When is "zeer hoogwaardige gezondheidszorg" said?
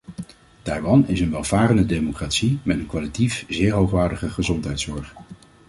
3.47-5.13